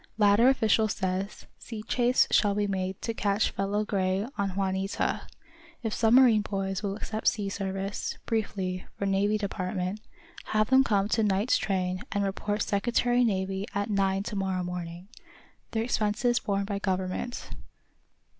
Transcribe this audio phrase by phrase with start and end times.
[0.17, 5.27] Latter official says sea chase shall be made to catch fellow Gray on 'Juanita.'
[5.83, 9.99] If submarine boys will accept sea service, briefly, for Navy Department,
[10.45, 15.07] have them come to night's train and report Secretary Navy at nine to morrow morning.
[15.69, 17.51] Their expenses borne by government."